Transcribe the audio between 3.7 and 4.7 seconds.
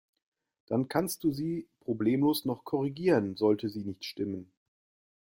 nicht stimmen.